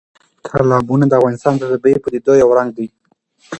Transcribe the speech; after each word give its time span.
تالابونه 0.47 1.05
د 1.07 1.13
افغانستان 1.19 1.53
د 1.57 1.63
طبیعي 1.71 1.97
پدیدو 2.03 2.31
یو 2.41 2.49
رنګ 2.57 2.69
دی. 2.77 2.87